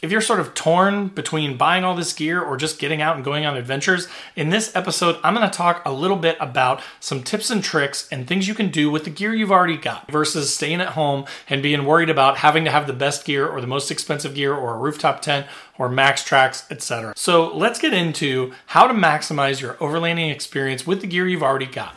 [0.00, 3.24] If you're sort of torn between buying all this gear or just getting out and
[3.24, 7.24] going on adventures, in this episode, I'm going to talk a little bit about some
[7.24, 10.54] tips and tricks and things you can do with the gear you've already got versus
[10.54, 13.66] staying at home and being worried about having to have the best gear or the
[13.66, 15.48] most expensive gear or a rooftop tent
[15.78, 17.14] or MAXTRAX, etc.
[17.16, 21.66] So let's get into how to maximize your overlanding experience with the gear you've already
[21.66, 21.96] got.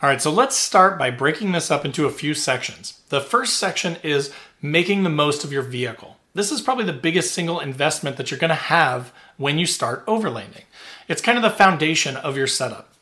[0.00, 3.00] All right, so let's start by breaking this up into a few sections.
[3.08, 4.32] The first section is
[4.62, 6.16] making the most of your vehicle.
[6.34, 10.06] This is probably the biggest single investment that you're going to have when you start
[10.06, 10.62] overlanding.
[11.08, 12.94] It's kind of the foundation of your setup.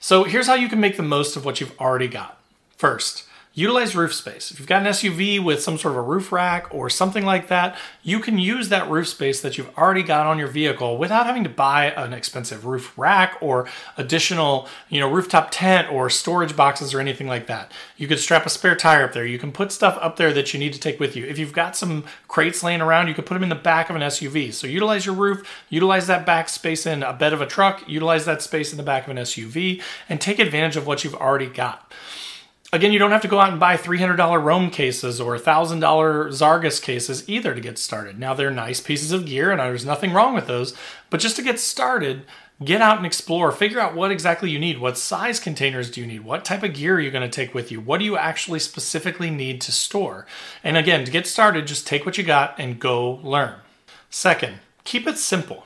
[0.00, 2.40] So here's how you can make the most of what you've already got.
[2.78, 3.24] First,
[3.58, 4.52] Utilize roof space.
[4.52, 7.48] If you've got an SUV with some sort of a roof rack or something like
[7.48, 11.26] that, you can use that roof space that you've already got on your vehicle without
[11.26, 16.54] having to buy an expensive roof rack or additional, you know, rooftop tent or storage
[16.54, 17.72] boxes or anything like that.
[17.96, 19.26] You could strap a spare tire up there.
[19.26, 21.26] You can put stuff up there that you need to take with you.
[21.26, 23.96] If you've got some crates laying around, you could put them in the back of
[23.96, 24.54] an SUV.
[24.54, 28.24] So utilize your roof, utilize that back space in a bed of a truck, utilize
[28.24, 31.48] that space in the back of an SUV, and take advantage of what you've already
[31.48, 31.92] got.
[32.70, 36.82] Again, you don't have to go out and buy $300 Roam cases or $1,000 Zarges
[36.82, 38.18] cases either to get started.
[38.18, 40.74] Now, they're nice pieces of gear, and there's nothing wrong with those.
[41.08, 42.26] But just to get started,
[42.62, 43.52] get out and explore.
[43.52, 44.80] Figure out what exactly you need.
[44.80, 46.24] What size containers do you need?
[46.26, 47.80] What type of gear are you going to take with you?
[47.80, 50.26] What do you actually specifically need to store?
[50.62, 53.54] And again, to get started, just take what you got and go learn.
[54.10, 55.64] Second, keep it simple.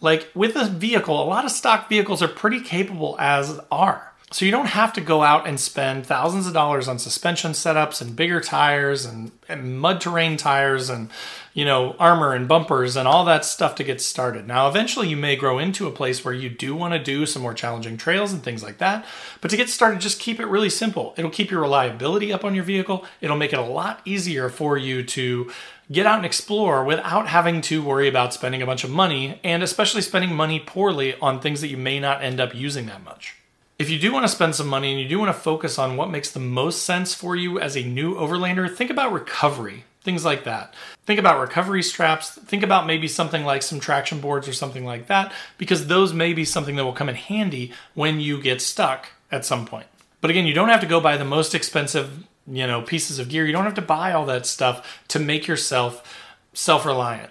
[0.00, 4.09] Like with a vehicle, a lot of stock vehicles are pretty capable as are.
[4.32, 8.00] So you don't have to go out and spend thousands of dollars on suspension setups
[8.00, 11.10] and bigger tires and, and, mud terrain tires and
[11.52, 14.46] you know armor and bumpers and all that stuff to get started.
[14.46, 17.42] Now eventually you may grow into a place where you do want to do some
[17.42, 19.04] more challenging trails and things like that.
[19.40, 21.12] But to get started just keep it really simple.
[21.16, 23.04] It'll keep your reliability up on your vehicle.
[23.20, 25.50] It'll make it a lot easier for you to
[25.90, 29.64] get out and explore without having to worry about spending a bunch of money and
[29.64, 33.34] especially spending money poorly on things that you may not end up using that much.
[33.80, 35.96] If you do want to spend some money and you do want to focus on
[35.96, 40.22] what makes the most sense for you as a new overlander, think about recovery, things
[40.22, 40.74] like that.
[41.06, 45.06] Think about recovery straps, think about maybe something like some traction boards or something like
[45.06, 49.08] that, because those may be something that will come in handy when you get stuck
[49.32, 49.86] at some point.
[50.20, 53.30] But again, you don't have to go buy the most expensive, you know, pieces of
[53.30, 53.46] gear.
[53.46, 57.30] You don't have to buy all that stuff to make yourself self-reliant.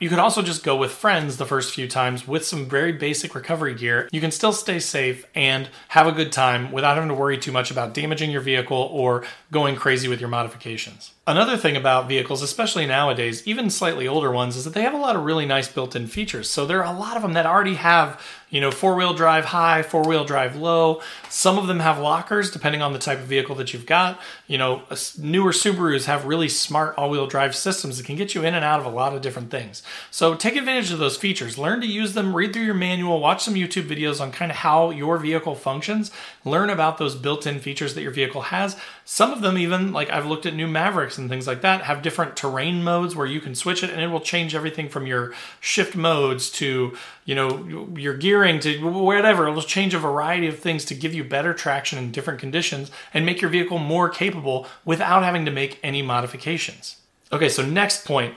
[0.00, 3.32] You could also just go with friends the first few times with some very basic
[3.32, 4.08] recovery gear.
[4.10, 7.52] You can still stay safe and have a good time without having to worry too
[7.52, 11.12] much about damaging your vehicle or going crazy with your modifications.
[11.26, 14.98] Another thing about vehicles, especially nowadays, even slightly older ones, is that they have a
[14.98, 16.50] lot of really nice built in features.
[16.50, 18.20] So there are a lot of them that already have
[18.54, 21.02] you know, four wheel drive high, four wheel drive low.
[21.28, 24.20] Some of them have lockers depending on the type of vehicle that you've got.
[24.46, 24.84] You know,
[25.18, 28.64] newer Subarus have really smart all wheel drive systems that can get you in and
[28.64, 29.82] out of a lot of different things.
[30.12, 31.58] So take advantage of those features.
[31.58, 34.58] Learn to use them, read through your manual, watch some YouTube videos on kind of
[34.58, 36.12] how your vehicle functions,
[36.44, 38.76] learn about those built in features that your vehicle has.
[39.06, 42.00] Some of them, even like I've looked at new Mavericks and things like that, have
[42.00, 45.34] different terrain modes where you can switch it and it will change everything from your
[45.60, 49.46] shift modes to, you know, your gearing to whatever.
[49.46, 53.26] It'll change a variety of things to give you better traction in different conditions and
[53.26, 56.96] make your vehicle more capable without having to make any modifications.
[57.30, 58.34] Okay, so next point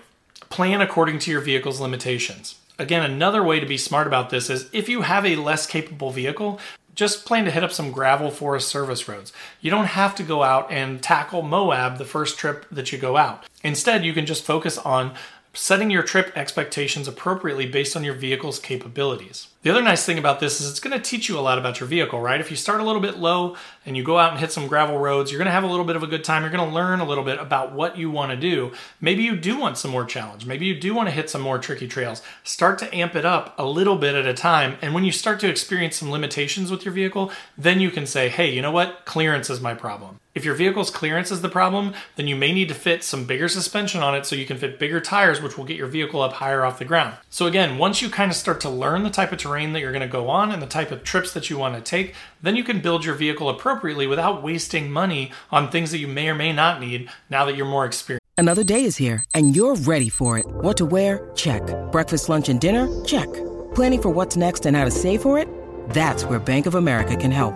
[0.50, 2.56] plan according to your vehicle's limitations.
[2.80, 6.12] Again, another way to be smart about this is if you have a less capable
[6.12, 6.59] vehicle,
[6.97, 9.31] just plan to hit up some gravel forest service roads.
[9.61, 13.15] You don't have to go out and tackle Moab the first trip that you go
[13.15, 13.45] out.
[13.63, 15.13] Instead, you can just focus on
[15.53, 19.47] setting your trip expectations appropriately based on your vehicle's capabilities.
[19.63, 21.79] The other nice thing about this is it's going to teach you a lot about
[21.79, 22.39] your vehicle, right?
[22.39, 24.97] If you start a little bit low and you go out and hit some gravel
[24.97, 26.44] roads, you're going to have a little bit of a good time.
[26.44, 28.71] You're going to learn a little bit about what you want to do.
[29.01, 30.45] Maybe you do want some more challenge.
[30.45, 32.21] Maybe you do want to hit some more tricky trails.
[32.44, 34.77] Start to amp it up a little bit at a time.
[34.81, 38.29] And when you start to experience some limitations with your vehicle, then you can say,
[38.29, 39.05] hey, you know what?
[39.05, 40.19] Clearance is my problem.
[40.38, 43.50] If your vehicle's clearance is the problem, then you may need to fit some bigger
[43.50, 46.34] suspension on it so you can fit bigger tires, which will get your vehicle up
[46.34, 47.16] higher off the ground.
[47.31, 49.92] So, again, once you kind of start to learn the type of terrain that you're
[49.92, 52.56] going to go on and the type of trips that you want to take, then
[52.56, 56.36] you can build your vehicle appropriately without wasting money on things that you may or
[56.36, 58.24] may not need now that you're more experienced.
[58.38, 60.45] Another day is here and you're ready for it.
[60.45, 61.31] What to wear?
[61.33, 61.63] Check.
[61.92, 63.04] Breakfast, lunch, and dinner?
[63.06, 63.33] Check.
[63.74, 65.50] Planning for what's next and how to save for it?
[65.90, 67.56] That's where Bank of America can help.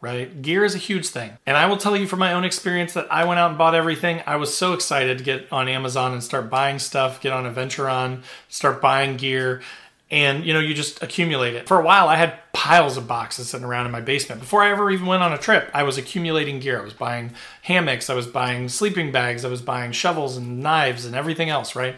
[0.00, 0.40] right?
[0.42, 1.38] Gear is a huge thing.
[1.46, 3.74] And I will tell you from my own experience that I went out and bought
[3.74, 4.22] everything.
[4.26, 8.22] I was so excited to get on Amazon and start buying stuff, get on Aventuron,
[8.48, 9.62] start buying gear.
[10.10, 11.68] And you know, you just accumulate it.
[11.68, 14.40] For a while, I had piles of boxes sitting around in my basement.
[14.40, 16.80] Before I ever even went on a trip, I was accumulating gear.
[16.80, 21.04] I was buying hammocks, I was buying sleeping bags, I was buying shovels and knives
[21.04, 21.96] and everything else, right?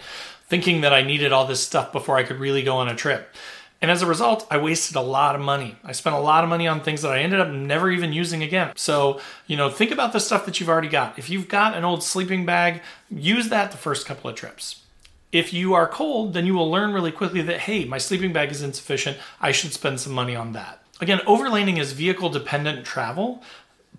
[0.49, 3.32] Thinking that I needed all this stuff before I could really go on a trip.
[3.82, 5.77] And as a result, I wasted a lot of money.
[5.82, 8.43] I spent a lot of money on things that I ended up never even using
[8.43, 8.73] again.
[8.77, 11.19] So, you know, think about the stuff that you've already got.
[11.19, 14.82] If you've got an old sleeping bag, use that the first couple of trips.
[15.32, 18.50] If you are cold, then you will learn really quickly that, hey, my sleeping bag
[18.50, 19.17] is insufficient.
[19.41, 20.83] I should spend some money on that.
[21.00, 23.43] Again, overlanding is vehicle dependent travel,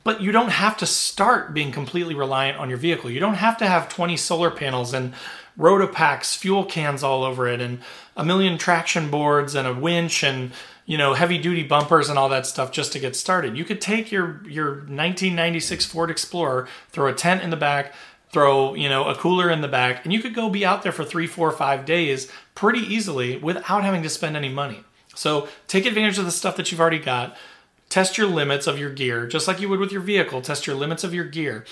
[0.04, 3.10] but you don't have to start being completely reliant on your vehicle.
[3.10, 5.14] You don't have to have 20 solar panels and
[5.58, 7.80] RotopaX, fuel cans all over it, and
[8.16, 10.52] a million traction boards and a winch and
[10.86, 13.58] you know heavy duty bumpers and all that stuff just to get started.
[13.58, 17.94] You could take your your 1996 Ford Explorer, throw a tent in the back,
[18.32, 20.92] throw you know a cooler in the back, and you could go be out there
[20.92, 24.84] for three, four, five days pretty easily without having to spend any money.
[25.14, 27.36] So take advantage of the stuff that you've already got.
[27.92, 30.42] Test your limits of your gear, just like you would with your vehicle.
[30.42, 31.66] Test your limits of your gear.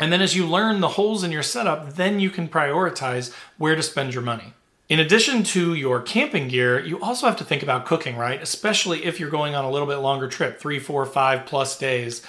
[0.00, 3.76] And then as you learn the holes in your setup, then you can prioritize where
[3.76, 4.54] to spend your money.
[4.88, 8.42] In addition to your camping gear, you also have to think about cooking, right?
[8.42, 12.20] Especially if you're going on a little bit longer trip, three, four, five plus days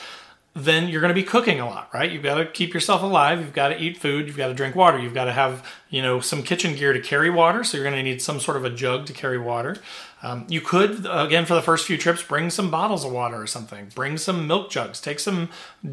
[0.58, 2.10] then you're going to be cooking a lot, right?
[2.10, 3.42] You've got to keep yourself alive.
[3.42, 4.26] You've got to eat food.
[4.26, 4.98] You've got to drink water.
[4.98, 7.66] You've got to have, you know, some kitchen gear to carry water.
[7.66, 9.76] So you're going to need some sort of a jug to carry water.
[10.24, 13.48] Um, you could, again, for the first few trips, bring some bottles of water or
[13.48, 13.92] something.
[13.94, 15.02] Bring some milk jugs.
[15.02, 15.50] Take some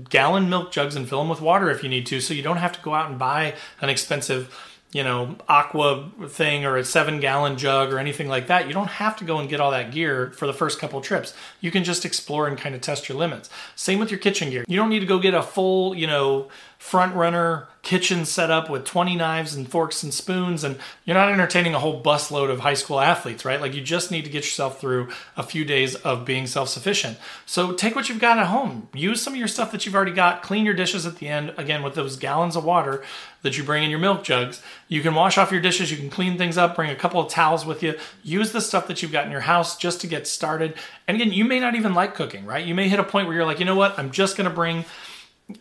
[0.09, 2.59] gallon milk jugs and fill them with water if you need to, so you don't
[2.59, 4.57] have to go out and buy an expensive
[4.93, 8.67] you know, aqua thing or a seven gallon jug or anything like that.
[8.67, 11.35] You don't have to go and get all that gear for the first couple trips.
[11.61, 13.49] You can just explore and kind of test your limits.
[13.75, 14.65] Same with your kitchen gear.
[14.69, 16.49] You don't need to go get a full, you know,
[16.83, 21.31] front runner kitchen set up with 20 knives and forks and spoons and you're not
[21.31, 23.61] entertaining a whole busload of high school athletes right?
[23.61, 27.19] Like you just need to get yourself through a few days of being self-sufficient.
[27.47, 28.89] So take what you've got at home.
[28.95, 30.43] Use some of your stuff that you've already got.
[30.43, 33.05] Clean your dishes at the end again with those gallons of water
[33.43, 34.61] that you bring in your milk jugs.
[34.89, 35.91] You can wash off your dishes.
[35.91, 36.75] You can clean things up.
[36.75, 37.97] Bring a couple of towels with you.
[38.25, 40.75] Use the stuff that you've got in your house just to get started.
[41.07, 42.67] And again you may not even like cooking right?
[42.67, 43.97] You may hit a point where you're like you know what?
[44.01, 44.85] I'm just going to bring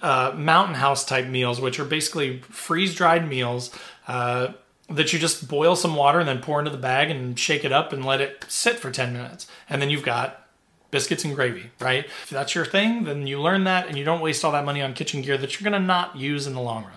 [0.02, 3.72] uh, mountain house type meals, which are basically freeze dried meals
[4.08, 4.50] uh,
[4.90, 7.72] that you just boil some water and then pour into the bag and shake it
[7.72, 9.48] up and let it sit for 10 minutes.
[9.70, 10.48] And then you've got
[10.92, 12.06] biscuits and gravy, right?
[12.06, 14.82] If that's your thing, then you learn that and you don't waste all that money
[14.82, 16.94] on kitchen gear that you're to not use in the long run.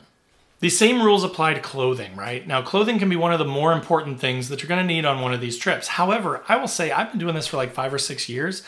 [0.61, 2.47] These same rules apply to clothing, right?
[2.47, 5.21] Now, clothing can be one of the more important things that you're to need on
[5.21, 5.88] one of these trips.
[5.88, 8.62] However, I will say I've been doing this for like five or six years,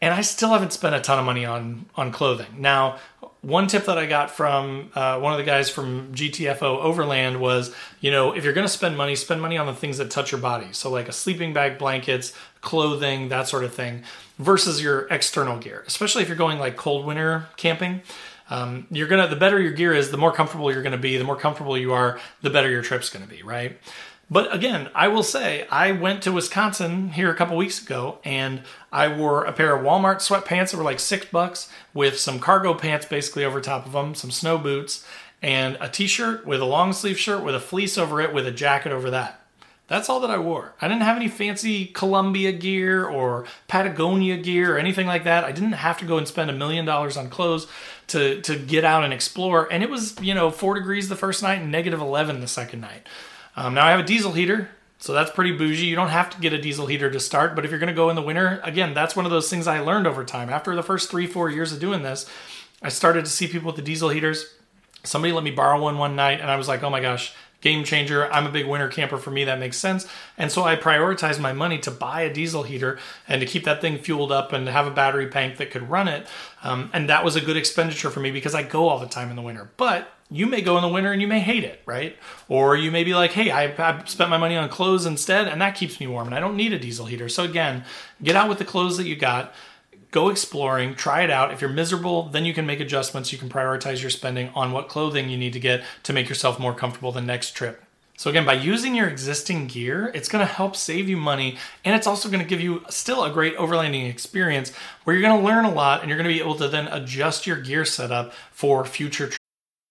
[0.00, 2.46] and I still haven't spent a ton of money on on clothing.
[2.58, 2.98] Now,
[3.44, 7.74] one tip that I got from uh, one of the guys from GTFO Overland was,
[8.00, 10.32] you know, if you're going to spend money, spend money on the things that touch
[10.32, 10.68] your body.
[10.72, 12.32] So like a sleeping bag, blankets,
[12.62, 14.02] clothing, that sort of thing,
[14.38, 15.84] versus your external gear.
[15.86, 18.00] Especially if you're going like cold winter camping,
[18.50, 21.16] um, you're gonna the better your gear is, the more comfortable you're to be.
[21.16, 23.78] The more comfortable you are, the better your trip's to be, right?
[24.30, 28.62] But again, I will say I went to Wisconsin here a couple weeks ago and
[28.90, 32.74] I wore a pair of Walmart sweatpants that were like six bucks with some cargo
[32.74, 35.06] pants basically over top of them, some snow boots,
[35.42, 38.46] and a t shirt with a long sleeve shirt with a fleece over it with
[38.46, 39.40] a jacket over that.
[39.86, 40.72] That's all that I wore.
[40.80, 45.44] I didn't have any fancy Columbia gear or Patagonia gear or anything like that.
[45.44, 47.66] I didn't have to go and spend a million dollars on clothes
[48.06, 49.70] to, to get out and explore.
[49.70, 52.80] And it was, you know, four degrees the first night and negative 11 the second
[52.80, 53.06] night.
[53.56, 54.68] Um, now I have a diesel heater,
[54.98, 55.86] so that's pretty bougie.
[55.86, 57.94] You don't have to get a diesel heater to start, but if you're going to
[57.94, 60.50] go in the winter, again, that's one of those things I learned over time.
[60.50, 62.28] After the first three, four years of doing this,
[62.82, 64.46] I started to see people with the diesel heaters.
[65.04, 67.34] Somebody let me borrow one one night, and I was like, oh my gosh,
[67.64, 68.30] game changer.
[68.30, 69.16] I'm a big winter camper.
[69.16, 70.06] For me, that makes sense.
[70.36, 73.80] And so I prioritized my money to buy a diesel heater and to keep that
[73.80, 76.28] thing fueled up and have a battery bank that could run it.
[76.62, 79.30] Um, and that was a good expenditure for me because I go all the time
[79.30, 79.70] in the winter.
[79.78, 82.16] But you may go in the winter and you may hate it, right?
[82.48, 85.60] Or you may be like, hey, I, I spent my money on clothes instead, and
[85.60, 87.28] that keeps me warm, and I don't need a diesel heater.
[87.28, 87.84] So again,
[88.22, 89.54] get out with the clothes that you got
[90.14, 91.52] go exploring, try it out.
[91.52, 93.32] If you're miserable, then you can make adjustments.
[93.32, 96.60] You can prioritize your spending on what clothing you need to get to make yourself
[96.60, 97.82] more comfortable the next trip.
[98.16, 102.06] So, again, by using your existing gear, it's to help save you money and it's
[102.06, 104.70] also to give you still a great overlanding experience
[105.02, 107.56] where you're to learn a lot and you're to be able to then adjust your
[107.56, 109.43] gear setup for future trips.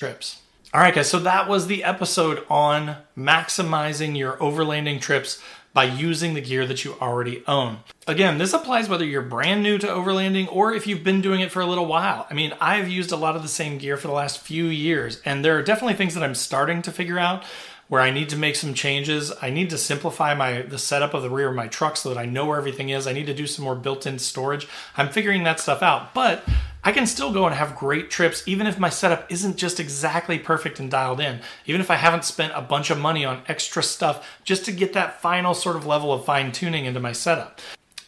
[0.00, 0.40] trips.
[0.72, 5.42] All right, guys, so that was the episode on maximizing your overlanding trips
[5.74, 7.80] by using the gear that you already own.
[8.06, 11.52] Again, this applies whether you're brand new to overlanding or if you've been doing it
[11.52, 12.26] for a little while.
[12.30, 15.20] I mean, I've used a lot of the same gear for the last few years,
[15.26, 17.44] and there are definitely things that I'm starting to figure out
[17.88, 19.32] where I need to make some changes.
[19.42, 22.18] I need to simplify my the setup of the rear of my truck so that
[22.18, 23.06] I know where everything is.
[23.06, 24.66] I need to do some more built-in storage.
[24.96, 26.14] I'm figuring that stuff out.
[26.14, 26.44] But
[26.82, 30.38] I can still go and have great trips even if my setup isn't just exactly
[30.38, 31.40] perfect and dialed in.
[31.66, 34.94] Even if I haven't spent a bunch of money on extra stuff just to get
[34.94, 37.60] that final sort of level of fine tuning into my setup.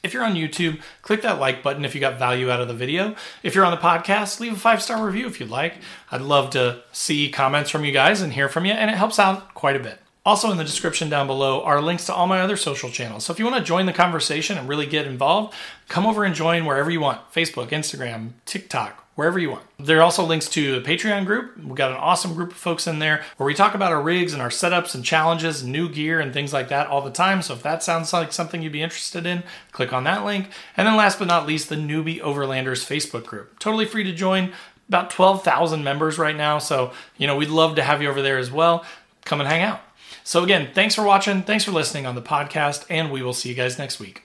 [0.02, 2.74] If you're on YouTube, click that like button if you got value out of the
[2.74, 3.14] video.
[3.42, 5.74] If you're on the podcast, leave a five star review if you'd like.
[6.10, 9.18] I'd love to see comments from you guys and hear from you, and it helps
[9.18, 10.01] out quite a bit.
[10.24, 13.24] Also, in the description down below are links to all my other social channels.
[13.24, 15.52] So if you want to join the conversation and really get involved,
[15.88, 19.64] come over and join wherever you want Facebook, Instagram, TikTok, wherever you want.
[19.80, 21.58] There are also links to the Patreon group.
[21.58, 24.32] We've got an awesome group of folks in there where we talk about our rigs
[24.32, 27.42] and our setups and challenges new gear and things like that all the time.
[27.42, 30.50] So if that sounds like something you'd be interested in, click on that link.
[30.76, 33.58] And then last but not least, the Newbie Overlanders Facebook group.
[33.58, 34.52] Totally free to join.
[34.86, 36.58] About 12,000 members right now.
[36.58, 38.84] So, you know, we'd love to have you over there as well.
[39.24, 39.80] Come and hang out.
[40.24, 41.42] So, again, thanks for watching.
[41.42, 44.22] Thanks for listening on the podcast, and we will see you guys next week.